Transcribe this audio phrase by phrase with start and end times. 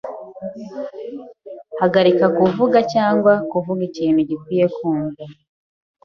[1.81, 5.23] Hagarika kuvuga cyangwa kuvuga ikintu gikwiye kumva.